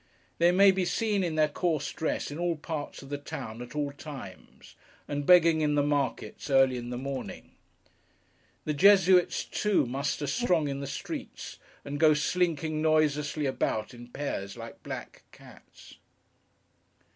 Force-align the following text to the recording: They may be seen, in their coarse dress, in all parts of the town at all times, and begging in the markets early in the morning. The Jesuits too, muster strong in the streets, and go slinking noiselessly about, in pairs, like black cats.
They 0.39 0.51
may 0.51 0.71
be 0.71 0.83
seen, 0.83 1.23
in 1.23 1.35
their 1.35 1.47
coarse 1.47 1.91
dress, 1.93 2.31
in 2.31 2.39
all 2.39 2.55
parts 2.55 3.03
of 3.03 3.09
the 3.09 3.19
town 3.19 3.61
at 3.61 3.75
all 3.75 3.91
times, 3.91 4.73
and 5.07 5.27
begging 5.27 5.61
in 5.61 5.75
the 5.75 5.83
markets 5.83 6.49
early 6.49 6.75
in 6.75 6.89
the 6.89 6.97
morning. 6.97 7.51
The 8.65 8.73
Jesuits 8.73 9.43
too, 9.45 9.85
muster 9.85 10.25
strong 10.25 10.67
in 10.67 10.79
the 10.79 10.87
streets, 10.87 11.59
and 11.85 11.99
go 11.99 12.15
slinking 12.15 12.81
noiselessly 12.81 13.45
about, 13.45 13.93
in 13.93 14.07
pairs, 14.07 14.57
like 14.57 14.81
black 14.81 15.21
cats. 15.31 15.99